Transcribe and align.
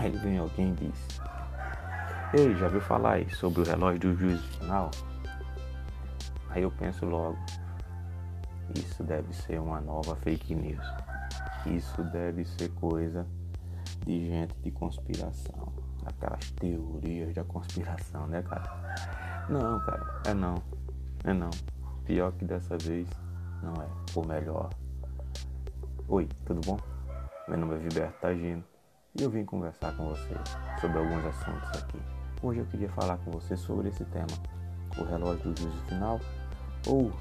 Aí 0.00 0.10
vem 0.10 0.38
alguém 0.38 0.70
e 0.70 0.86
diz: 0.86 1.20
Ei, 2.32 2.54
já 2.54 2.68
viu 2.68 2.80
falar 2.80 3.14
aí 3.14 3.30
sobre 3.30 3.62
o 3.62 3.64
relógio 3.64 4.00
do 4.00 4.14
juízo 4.14 4.42
final? 4.58 4.90
Aí 6.50 6.62
eu 6.62 6.70
penso 6.70 7.04
logo: 7.04 7.36
Isso 8.76 9.02
deve 9.02 9.32
ser 9.34 9.60
uma 9.60 9.80
nova 9.80 10.14
fake 10.16 10.54
news. 10.54 10.86
Isso 11.66 12.02
deve 12.04 12.44
ser 12.44 12.68
coisa 12.74 13.26
de 14.06 14.28
gente 14.28 14.54
de 14.62 14.70
conspiração. 14.70 15.72
Aquelas 16.06 16.48
teorias 16.52 17.34
da 17.34 17.42
conspiração, 17.42 18.26
né, 18.28 18.40
cara? 18.42 19.46
Não, 19.48 19.80
cara, 19.80 20.20
é 20.26 20.32
não. 20.32 20.62
É 21.24 21.32
não. 21.32 21.50
Pior 22.04 22.32
que 22.32 22.44
dessa 22.44 22.78
vez, 22.78 23.08
não 23.62 23.74
é. 23.82 23.88
Ou 24.14 24.24
melhor. 24.24 24.70
Oi, 26.08 26.28
tudo 26.46 26.60
bom? 26.64 26.78
Meu 27.48 27.58
nome 27.58 27.74
é 27.74 27.78
Viberto 27.78 28.20
Tagino 28.20 28.64
e 29.18 29.22
eu 29.22 29.30
vim 29.30 29.44
conversar 29.44 29.92
com 29.96 30.08
você 30.08 30.34
sobre 30.80 30.98
alguns 30.98 31.24
assuntos 31.26 31.82
aqui. 31.82 32.00
Hoje 32.40 32.60
eu 32.60 32.66
queria 32.66 32.88
falar 32.90 33.18
com 33.18 33.32
você 33.32 33.56
sobre 33.56 33.88
esse 33.88 34.04
tema: 34.06 34.26
o 34.96 35.04
relógio 35.04 35.52
do 35.52 35.60
juízo 35.60 35.82
final 35.88 36.20
ou 36.86 37.12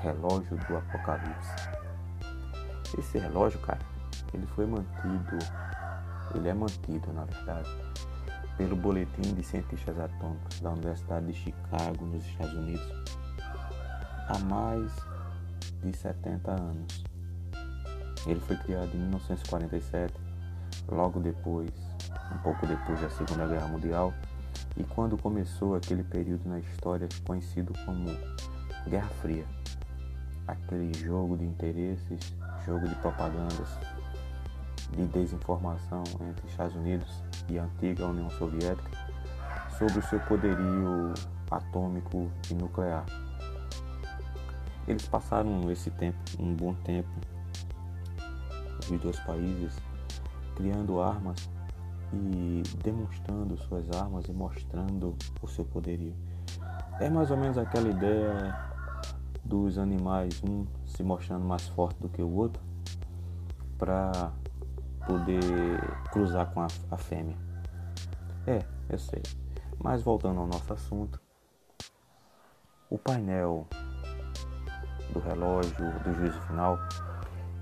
relógio 0.00 0.56
do 0.56 0.76
apocalipse. 0.76 1.50
Esse 2.98 3.18
relógio, 3.18 3.60
cara, 3.60 3.80
ele 4.32 4.46
foi 4.46 4.64
mantido, 4.64 5.38
ele 6.34 6.48
é 6.48 6.54
mantido, 6.54 7.12
na 7.12 7.24
verdade, 7.24 7.68
pelo 8.56 8.74
Boletim 8.74 9.34
de 9.34 9.42
Cientistas 9.42 9.98
Atômicos 9.98 10.60
da 10.60 10.70
Universidade 10.70 11.26
de 11.26 11.34
Chicago, 11.34 12.06
nos 12.06 12.24
Estados 12.24 12.54
Unidos, 12.54 12.86
há 14.28 14.38
mais 14.38 14.90
de 15.82 15.94
70 15.94 16.50
anos. 16.50 17.04
Ele 18.26 18.40
foi 18.40 18.56
criado 18.56 18.90
em 18.94 18.98
1947, 18.98 20.25
logo 20.88 21.20
depois, 21.20 21.70
um 22.32 22.38
pouco 22.38 22.66
depois 22.66 23.00
da 23.00 23.10
Segunda 23.10 23.46
Guerra 23.46 23.68
Mundial, 23.68 24.12
e 24.76 24.84
quando 24.84 25.16
começou 25.16 25.74
aquele 25.74 26.02
período 26.02 26.48
na 26.48 26.58
história 26.58 27.08
conhecido 27.26 27.72
como 27.84 28.06
Guerra 28.88 29.08
Fria. 29.20 29.44
Aquele 30.46 30.92
jogo 30.94 31.36
de 31.36 31.44
interesses, 31.44 32.34
jogo 32.64 32.86
de 32.88 32.94
propagandas, 32.96 33.78
de 34.92 35.04
desinformação 35.06 36.04
entre 36.20 36.46
Estados 36.48 36.76
Unidos 36.76 37.22
e 37.48 37.58
a 37.58 37.64
antiga 37.64 38.06
União 38.06 38.30
Soviética 38.30 38.90
sobre 39.76 39.98
o 39.98 40.02
seu 40.02 40.20
poderio 40.20 41.12
atômico 41.50 42.30
e 42.50 42.54
nuclear. 42.54 43.04
Eles 44.86 45.06
passaram 45.08 45.70
esse 45.70 45.90
tempo, 45.90 46.18
um 46.38 46.54
bom 46.54 46.72
tempo, 46.74 47.10
os 48.88 49.00
dois 49.00 49.18
países, 49.20 49.74
criando 50.56 51.00
armas 51.00 51.48
e 52.12 52.62
demonstrando 52.82 53.56
suas 53.58 53.88
armas 53.90 54.26
e 54.26 54.32
mostrando 54.32 55.14
o 55.40 55.46
seu 55.46 55.64
poderio. 55.64 56.14
É 56.98 57.08
mais 57.08 57.30
ou 57.30 57.36
menos 57.36 57.58
aquela 57.58 57.88
ideia 57.88 58.56
dos 59.44 59.78
animais, 59.78 60.42
um 60.42 60.66
se 60.86 61.02
mostrando 61.02 61.44
mais 61.44 61.68
forte 61.68 62.00
do 62.00 62.08
que 62.08 62.22
o 62.22 62.30
outro, 62.30 62.62
para 63.78 64.32
poder 65.06 65.80
cruzar 66.10 66.50
com 66.52 66.62
a, 66.62 66.66
a 66.90 66.96
fêmea. 66.96 67.36
É, 68.46 68.64
eu 68.88 68.98
sei. 68.98 69.22
Mas 69.78 70.02
voltando 70.02 70.40
ao 70.40 70.46
nosso 70.46 70.72
assunto, 70.72 71.20
o 72.88 72.98
painel 72.98 73.66
do 75.12 75.20
relógio 75.20 75.92
do 76.00 76.14
juízo 76.14 76.40
final, 76.42 76.78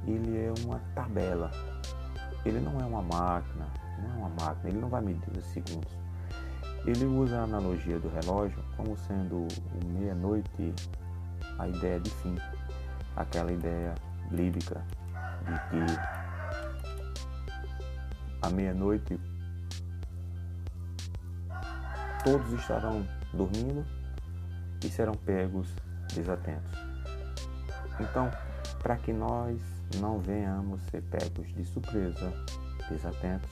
ele 0.07 0.39
é 0.39 0.53
uma 0.65 0.79
tabela. 0.95 1.51
Ele 2.45 2.61
não 2.61 2.81
é 2.81 2.85
uma 2.85 3.03
máquina, 3.03 3.67
não 3.99 4.11
é 4.11 4.15
uma 4.17 4.29
máquina, 4.29 4.69
ele 4.69 4.79
não 4.79 4.89
vai 4.89 5.01
medir 5.01 5.37
os 5.37 5.45
segundos. 5.47 5.93
Ele 6.85 7.05
usa 7.07 7.41
a 7.41 7.45
analogia 7.45 7.99
do 7.99 8.09
relógio 8.09 8.63
como 8.77 8.97
sendo 8.97 9.49
meia-noite 9.87 10.75
a 11.59 11.67
ideia 11.69 11.99
de 11.99 12.11
fim, 12.11 12.37
aquela 13.17 13.51
ideia 13.51 13.95
bíblica 14.31 14.85
de 15.45 15.59
que 15.71 15.85
à 18.43 18.51
meia-noite 18.51 19.19
todos 22.25 22.53
estarão 22.53 23.07
dormindo 23.33 23.85
e 24.83 24.89
serão 24.89 25.15
pegos 25.15 25.75
desatentos. 26.15 26.73
Então, 28.01 28.31
para 28.83 28.97
que 28.97 29.13
nós 29.13 29.61
não 29.97 30.19
venhamos 30.19 30.83
ser 30.91 31.03
pegos 31.03 31.47
de 31.55 31.65
surpresa, 31.65 32.33
desatentos, 32.89 33.51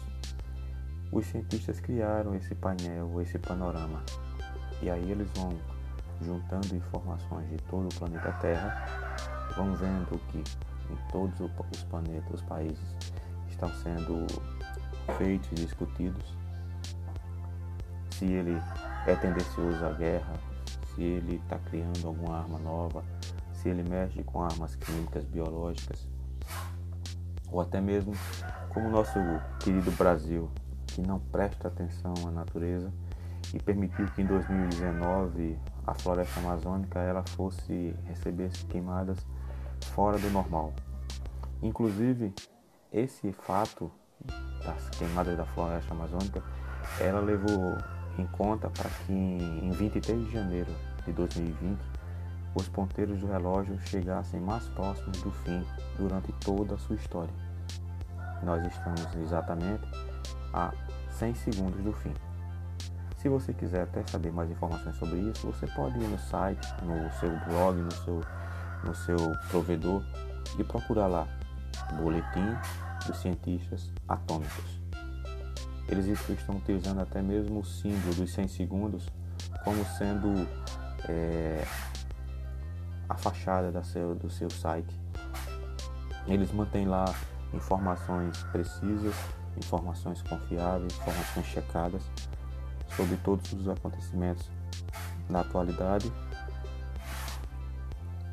os 1.10 1.26
cientistas 1.26 1.78
criaram 1.80 2.34
esse 2.34 2.54
painel, 2.54 3.20
esse 3.20 3.38
panorama. 3.38 4.03
E 4.81 4.91
aí 4.91 5.10
eles 5.10 5.28
vão 5.34 5.50
juntando 6.22 6.75
informações 6.75 7.48
de 7.50 7.56
todo 7.64 7.86
o 7.86 7.98
planeta 7.98 8.32
Terra, 8.41 8.86
vão 9.56 9.75
vendo 9.75 10.19
que 10.28 10.38
em 10.38 11.10
todos 11.10 11.41
os 11.41 11.82
planetas, 11.84 12.34
os 12.34 12.42
países 12.42 12.97
estão 13.48 13.69
sendo 13.82 14.26
feitos 15.16 15.50
e 15.52 15.54
discutidos. 15.54 16.36
Se 18.10 18.26
ele 18.26 18.60
é 19.06 19.14
tendencioso 19.16 19.84
à 19.84 19.92
guerra, 19.92 20.34
se 20.94 21.02
ele 21.02 21.36
está 21.36 21.58
criando 21.58 22.06
alguma 22.06 22.38
arma 22.38 22.58
nova, 22.58 23.04
se 23.52 23.69
ele 23.69 23.82
mexe 23.82 24.22
com 24.25 24.42
armas 24.42 24.76
químicas, 24.76 25.25
biológicas, 25.25 26.06
ou 27.50 27.60
até 27.60 27.80
mesmo 27.80 28.12
como 28.70 28.88
o 28.88 28.91
nosso 28.91 29.19
querido 29.60 29.91
Brasil, 29.92 30.50
que 30.86 31.03
não 31.03 31.20
presta 31.20 31.69
atenção 31.69 32.14
à 32.26 32.30
natureza 32.30 32.92
e 33.53 33.58
permitiu 33.58 34.06
que 34.06 34.22
em 34.22 34.26
2019 34.26 35.58
a 35.86 35.94
floresta 35.94 36.41
amazônica 36.41 36.98
ela 36.98 37.22
fosse 37.22 37.94
receber 38.06 38.50
queimadas 38.69 39.19
fora 39.94 40.19
do 40.19 40.31
normal. 40.31 40.72
Inclusive, 41.62 42.32
esse 42.92 43.32
fato 43.32 43.91
das 44.64 44.88
queimadas 44.91 45.36
da 45.36 45.44
floresta 45.44 45.92
amazônica, 45.92 46.42
ela 47.00 47.20
levou 47.20 47.76
em 48.19 48.26
conta 48.26 48.70
para 48.70 48.88
que 49.06 49.12
em 49.12 49.70
23 49.70 50.25
de 50.25 50.32
janeiro 50.32 50.72
de 51.04 51.12
2020 51.12 51.91
os 52.54 52.68
ponteiros 52.68 53.20
do 53.20 53.26
relógio 53.26 53.78
chegassem 53.80 54.40
mais 54.40 54.66
próximos 54.68 55.20
do 55.22 55.30
fim 55.30 55.64
durante 55.96 56.32
toda 56.44 56.74
a 56.74 56.78
sua 56.78 56.96
história. 56.96 57.32
Nós 58.42 58.64
estamos 58.66 59.02
exatamente 59.16 59.84
a 60.52 60.72
100 61.10 61.34
segundos 61.34 61.82
do 61.82 61.92
fim. 61.92 62.12
Se 63.16 63.28
você 63.28 63.54
quiser 63.54 63.82
até 63.82 64.02
saber 64.04 64.32
mais 64.32 64.50
informações 64.50 64.96
sobre 64.96 65.18
isso, 65.20 65.46
você 65.46 65.66
pode 65.68 65.96
ir 65.96 66.08
no 66.08 66.18
site, 66.18 66.66
no 66.82 67.10
seu 67.20 67.30
blog, 67.46 67.78
no 67.80 67.92
seu, 67.92 68.20
no 68.84 68.94
seu 68.94 69.16
provedor 69.48 70.02
e 70.58 70.64
procurar 70.64 71.06
lá 71.06 71.28
Boletim 71.96 72.56
dos 73.06 73.16
Cientistas 73.19 73.90
Atômicos. 74.08 74.80
Eles 75.88 76.06
estão 76.06 76.56
utilizando 76.56 77.00
até 77.00 77.22
mesmo 77.22 77.60
o 77.60 77.64
símbolo 77.64 78.14
dos 78.14 78.32
100 78.32 78.48
segundos 78.48 79.06
como 79.64 79.84
sendo 79.84 80.46
é, 81.08 81.64
a 83.12 83.14
fachada 83.14 83.82
seu, 83.84 84.14
do 84.14 84.30
seu 84.30 84.50
site. 84.50 84.98
Eles 86.26 86.50
mantêm 86.52 86.86
lá 86.86 87.04
informações 87.52 88.42
precisas, 88.44 89.14
informações 89.56 90.22
confiáveis, 90.22 90.96
informações 90.96 91.46
checadas 91.46 92.02
sobre 92.96 93.16
todos 93.16 93.52
os 93.52 93.68
acontecimentos 93.68 94.50
na 95.28 95.40
atualidade, 95.40 96.10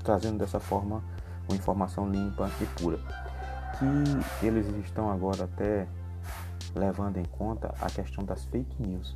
trazendo 0.04 0.38
dessa 0.38 0.60
forma 0.60 1.04
uma 1.48 1.58
informação 1.58 2.10
limpa 2.10 2.50
e 2.62 2.66
pura. 2.82 3.00
Que 3.78 4.46
eles 4.46 4.68
estão 4.86 5.12
agora 5.12 5.44
até 5.44 5.88
levando 6.76 7.18
em 7.18 7.26
conta 7.26 7.74
a 7.82 7.90
questão 7.90 8.24
das 8.24 8.46
fake 8.46 8.82
news 8.82 9.14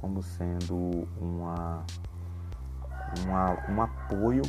como 0.00 0.22
sendo 0.22 1.08
uma, 1.18 1.84
uma 3.24 3.70
um 3.70 3.82
apoio 3.82 4.42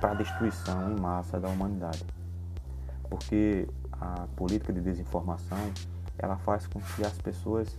para 0.00 0.12
a 0.12 0.14
destruição 0.14 0.90
em 0.90 1.00
massa 1.00 1.38
da 1.38 1.48
humanidade. 1.48 2.04
Porque 3.08 3.68
a 3.92 4.26
política 4.36 4.72
de 4.72 4.80
desinformação 4.80 5.58
ela 6.18 6.36
faz 6.38 6.66
com 6.66 6.80
que 6.80 7.04
as 7.04 7.18
pessoas 7.18 7.78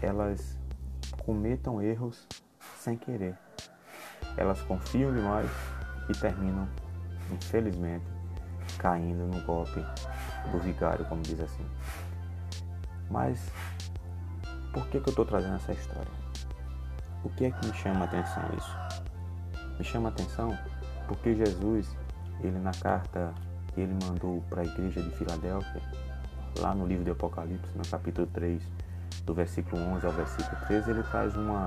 elas 0.00 0.58
cometam 1.24 1.80
erros 1.80 2.26
sem 2.78 2.96
querer. 2.96 3.36
Elas 4.36 4.60
confiam 4.62 5.12
demais 5.12 5.50
e 6.08 6.12
terminam, 6.12 6.68
infelizmente, 7.30 8.04
caindo 8.78 9.26
no 9.26 9.40
golpe 9.44 9.80
do 10.50 10.58
vigário, 10.58 11.04
como 11.06 11.22
diz 11.22 11.40
assim. 11.40 11.64
Mas 13.10 13.50
por 14.72 14.86
que, 14.88 15.00
que 15.00 15.08
eu 15.08 15.12
estou 15.12 15.24
trazendo 15.24 15.56
essa 15.56 15.72
história? 15.72 16.10
O 17.22 17.30
que 17.30 17.46
é 17.46 17.50
que 17.50 17.66
me 17.66 17.74
chama 17.74 18.00
a 18.00 18.04
atenção 18.04 18.42
isso? 18.58 19.78
Me 19.78 19.84
chama 19.84 20.08
a 20.08 20.12
atenção 20.12 20.58
porque 21.06 21.34
Jesus, 21.34 21.96
ele 22.40 22.58
na 22.58 22.72
carta 22.72 23.32
que 23.72 23.80
ele 23.80 23.96
mandou 24.04 24.42
para 24.48 24.62
a 24.62 24.64
igreja 24.64 25.02
de 25.02 25.10
Filadélfia, 25.10 25.82
lá 26.58 26.74
no 26.74 26.86
livro 26.86 27.04
de 27.04 27.10
Apocalipse, 27.10 27.76
no 27.76 27.86
capítulo 27.86 28.26
3, 28.28 28.62
do 29.24 29.34
versículo 29.34 29.82
11 29.82 30.06
ao 30.06 30.12
versículo 30.12 30.56
13, 30.66 30.90
ele 30.90 31.02
traz 31.04 31.36
uma, 31.36 31.64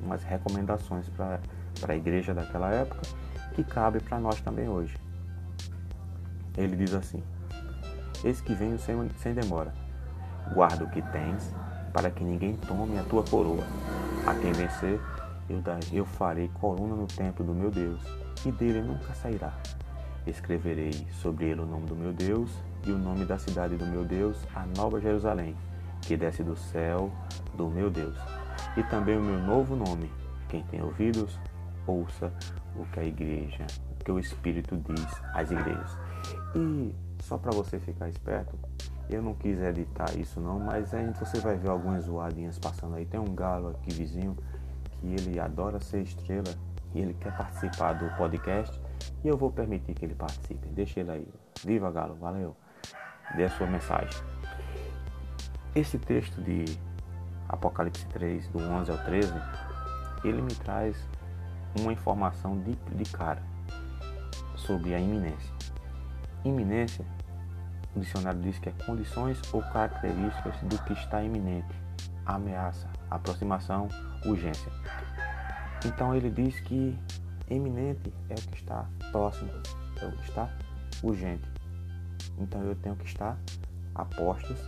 umas 0.00 0.22
recomendações 0.22 1.08
para 1.08 1.40
a 1.88 1.96
igreja 1.96 2.32
daquela 2.32 2.70
época 2.70 3.02
que 3.54 3.64
cabe 3.64 4.00
para 4.00 4.18
nós 4.18 4.40
também 4.40 4.68
hoje. 4.68 4.96
Ele 6.56 6.76
diz 6.76 6.94
assim: 6.94 7.22
Eis 8.24 8.40
que 8.40 8.54
venho 8.54 8.78
sem, 8.78 8.96
sem 9.18 9.34
demora. 9.34 9.72
Guarda 10.54 10.84
o 10.84 10.90
que 10.90 11.02
tens, 11.02 11.54
para 11.92 12.10
que 12.10 12.24
ninguém 12.24 12.56
tome 12.56 12.98
a 12.98 13.02
tua 13.04 13.22
coroa. 13.22 13.64
A 14.26 14.34
quem 14.34 14.52
vencer, 14.52 15.00
eu, 15.48 15.62
eu 15.92 16.04
farei 16.04 16.48
coluna 16.60 16.94
no 16.94 17.06
templo 17.06 17.44
do 17.44 17.52
meu 17.52 17.70
Deus, 17.70 18.00
e 18.44 18.52
dele 18.52 18.80
nunca 18.80 19.14
sairá. 19.14 19.52
Escreverei 20.26 21.06
sobre 21.20 21.46
ele 21.46 21.60
o 21.60 21.66
nome 21.66 21.86
do 21.86 21.96
meu 21.96 22.12
Deus 22.12 22.50
e 22.86 22.90
o 22.90 22.98
nome 22.98 23.24
da 23.24 23.38
cidade 23.38 23.76
do 23.76 23.86
meu 23.86 24.04
Deus, 24.04 24.36
a 24.54 24.66
Nova 24.76 25.00
Jerusalém, 25.00 25.56
que 26.02 26.16
desce 26.16 26.42
do 26.42 26.56
céu 26.56 27.10
do 27.56 27.68
meu 27.68 27.90
Deus. 27.90 28.16
E 28.76 28.82
também 28.84 29.16
o 29.16 29.22
meu 29.22 29.40
novo 29.40 29.74
nome. 29.74 30.10
Quem 30.48 30.62
tem 30.64 30.82
ouvidos, 30.82 31.38
ouça 31.86 32.32
o 32.76 32.84
que 32.86 33.00
a 33.00 33.04
igreja, 33.04 33.66
o 33.90 34.04
que 34.04 34.12
o 34.12 34.18
Espírito 34.18 34.76
diz 34.76 35.06
às 35.34 35.50
igrejas. 35.50 35.96
E 36.54 36.94
só 37.22 37.36
para 37.36 37.50
você 37.50 37.78
ficar 37.78 38.08
esperto, 38.08 38.58
eu 39.10 39.22
não 39.22 39.34
quis 39.34 39.60
editar 39.60 40.14
isso 40.16 40.40
não, 40.40 40.58
mas 40.58 40.92
aí 40.92 41.10
você 41.18 41.40
vai 41.40 41.56
ver 41.56 41.70
algumas 41.70 42.04
zoadinhas 42.04 42.58
passando 42.58 42.94
aí. 42.94 43.06
Tem 43.06 43.18
um 43.18 43.34
galo 43.34 43.70
aqui 43.70 43.92
vizinho 43.92 44.36
que 44.90 45.06
ele 45.06 45.40
adora 45.40 45.80
ser 45.80 46.02
estrela 46.02 46.54
e 46.94 47.00
ele 47.00 47.14
quer 47.14 47.36
participar 47.36 47.94
do 47.94 48.08
podcast 48.16 48.80
e 49.22 49.28
eu 49.28 49.36
vou 49.36 49.50
permitir 49.50 49.94
que 49.94 50.04
ele 50.04 50.14
participe. 50.14 50.68
Deixa 50.68 51.00
ele 51.00 51.10
aí. 51.10 51.28
Viva 51.64 51.90
Galo, 51.90 52.14
valeu. 52.14 52.56
Dê 53.36 53.44
a 53.44 53.50
sua 53.50 53.66
mensagem. 53.66 54.22
Esse 55.74 55.98
texto 55.98 56.40
de 56.42 56.64
Apocalipse 57.48 58.06
3, 58.06 58.48
do 58.48 58.58
11 58.58 58.90
ao 58.90 58.98
13, 58.98 59.32
ele 60.24 60.42
me 60.42 60.54
traz 60.54 60.96
uma 61.78 61.92
informação 61.92 62.58
de, 62.60 62.74
de 62.74 63.10
cara 63.10 63.42
sobre 64.56 64.94
a 64.94 64.98
iminência. 64.98 65.54
Iminência, 66.44 67.04
o 67.94 68.00
dicionário 68.00 68.40
diz 68.40 68.58
que 68.58 68.68
é 68.68 68.72
condições 68.84 69.40
ou 69.52 69.62
características 69.62 70.56
do 70.62 70.78
que 70.84 70.92
está 70.92 71.22
iminente, 71.22 71.74
ameaça, 72.26 72.88
aproximação, 73.10 73.88
urgência. 74.24 74.70
Então 75.84 76.14
ele 76.14 76.30
diz 76.30 76.58
que 76.60 76.98
eminente 77.48 78.12
é 78.28 78.34
o 78.34 78.42
que 78.50 78.56
está 78.56 78.86
próximo, 79.12 79.50
é 80.00 80.06
o 80.06 80.12
que 80.12 80.28
está 80.28 80.50
urgente. 81.02 81.48
Então 82.38 82.62
eu 82.62 82.74
tenho 82.76 82.96
que 82.96 83.06
estar 83.06 83.38
a 83.94 84.04
postos 84.04 84.58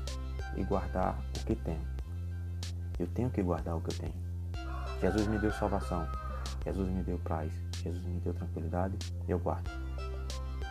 e 0.57 0.65
guardar 0.65 1.19
o 1.41 1.45
que 1.45 1.55
tenho. 1.55 1.87
Eu 2.99 3.07
tenho 3.09 3.31
que 3.31 3.43
guardar 3.43 3.77
o 3.77 3.81
que 3.81 3.95
eu 3.95 3.99
tenho. 3.99 4.31
Jesus 5.01 5.27
me 5.27 5.39
deu 5.39 5.53
salvação, 5.53 6.07
Jesus 6.65 6.89
me 6.89 7.03
deu 7.03 7.19
paz, 7.21 7.53
Jesus 7.83 8.05
me 8.05 8.21
deu 8.21 8.35
tranquilidade, 8.35 8.97
eu 9.29 9.39
guardo. 9.39 9.71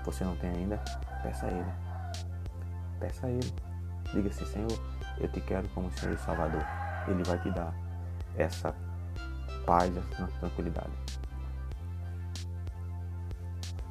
Você 0.05 0.23
não 0.23 0.35
tem 0.37 0.49
ainda? 0.51 0.77
Peça 1.23 1.47
a 1.47 1.51
Ele. 1.51 1.71
Peça 2.99 3.27
a 3.27 3.29
Ele. 3.29 3.53
Diga 4.13 4.29
assim, 4.29 4.45
Senhor, 4.45 4.79
eu 5.19 5.27
te 5.27 5.41
quero 5.41 5.67
como 5.69 5.91
Senhor 5.91 6.15
e 6.15 6.17
Salvador. 6.19 6.63
Ele 7.07 7.23
vai 7.23 7.39
te 7.39 7.49
dar 7.51 7.73
essa 8.37 8.73
paz, 9.69 9.95
essa 9.95 10.27
tranquilidade. 10.39 10.89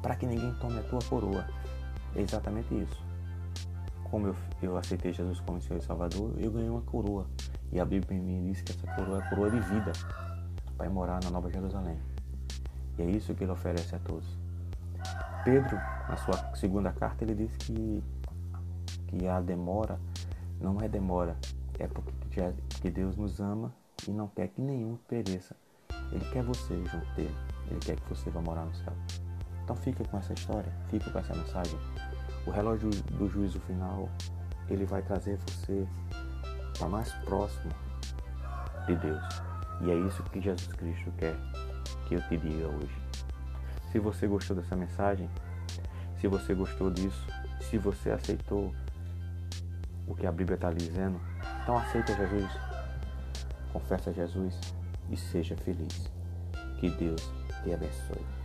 Para 0.01 0.13
que 0.17 0.25
ninguém 0.25 0.53
tome 0.55 0.77
a 0.77 0.83
tua 0.83 0.99
coroa. 1.03 1.47
É 2.13 2.21
exatamente 2.21 2.73
isso. 2.75 3.01
Como 4.11 4.27
eu, 4.27 4.35
eu 4.61 4.75
aceitei 4.75 5.13
Jesus 5.13 5.39
como 5.39 5.61
Senhor 5.61 5.79
e 5.79 5.85
Salvador, 5.85 6.33
eu 6.37 6.51
ganhei 6.51 6.69
uma 6.69 6.81
coroa. 6.81 7.25
E 7.71 7.79
a 7.79 7.85
Bíblia 7.85 8.19
me 8.19 8.51
diz 8.51 8.61
que 8.61 8.73
essa 8.73 8.93
coroa 8.93 9.19
é 9.19 9.21
a 9.21 9.29
coroa 9.29 9.51
de 9.51 9.59
vida. 9.61 9.93
Vai 10.77 10.89
morar 10.89 11.23
na 11.23 11.29
Nova 11.29 11.49
Jerusalém. 11.49 11.97
E 12.97 13.01
é 13.01 13.05
isso 13.05 13.33
que 13.33 13.45
ele 13.45 13.51
oferece 13.53 13.95
a 13.95 13.99
todos. 13.99 14.27
Pedro, 15.45 15.77
na 16.09 16.17
sua 16.17 16.55
segunda 16.55 16.91
carta, 16.91 17.23
ele 17.23 17.35
diz 17.35 17.55
que, 17.55 18.03
que 19.07 19.27
a 19.29 19.39
demora 19.39 19.97
não 20.59 20.81
é 20.81 20.89
demora, 20.89 21.37
é 21.79 21.87
porque 21.87 22.11
que 22.81 22.89
Deus 22.89 23.15
nos 23.15 23.39
ama 23.39 23.73
e 24.05 24.11
não 24.11 24.27
quer 24.27 24.49
que 24.49 24.61
nenhum 24.61 24.97
pereça, 25.07 25.55
ele 26.11 26.25
quer 26.31 26.43
você 26.43 26.75
junto 26.75 27.13
dele. 27.15 27.35
Ele 27.69 27.79
quer 27.79 27.95
que 27.95 28.09
você 28.09 28.29
vá 28.29 28.41
morar 28.41 28.65
no 28.65 28.73
céu. 28.73 28.93
Então 29.63 29.75
fica 29.75 30.03
com 30.03 30.17
essa 30.17 30.33
história, 30.33 30.71
fica 30.89 31.09
com 31.11 31.19
essa 31.19 31.33
mensagem. 31.35 31.77
O 32.45 32.49
relógio 32.51 32.89
do 32.89 33.29
juízo 33.29 33.59
final, 33.61 34.09
ele 34.67 34.85
vai 34.85 35.01
trazer 35.01 35.37
você 35.37 35.87
para 36.77 36.87
mais 36.87 37.11
próximo 37.25 37.71
de 38.87 38.95
Deus. 38.95 39.23
E 39.81 39.91
é 39.91 39.95
isso 39.95 40.23
que 40.23 40.41
Jesus 40.41 40.73
Cristo 40.73 41.11
quer 41.17 41.35
que 42.07 42.15
eu 42.15 42.21
te 42.27 42.37
diga 42.37 42.67
hoje. 42.67 42.97
Se 43.91 43.99
você 43.99 44.27
gostou 44.27 44.55
dessa 44.55 44.75
mensagem, 44.75 45.29
se 46.19 46.27
você 46.27 46.55
gostou 46.55 46.89
disso, 46.89 47.25
se 47.61 47.77
você 47.77 48.09
aceitou 48.09 48.73
o 50.07 50.15
que 50.15 50.25
a 50.25 50.31
Bíblia 50.31 50.55
está 50.55 50.71
dizendo, 50.71 51.19
então 51.61 51.77
aceita 51.77 52.15
Jesus, 52.15 52.51
confessa 53.71 54.11
Jesus 54.11 54.78
e 55.11 55.17
seja 55.17 55.55
feliz. 55.57 56.09
Que 56.79 56.89
Deus 56.89 57.21
te 57.63 57.73
abençoe. 57.73 58.38